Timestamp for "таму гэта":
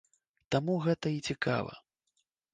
0.55-1.13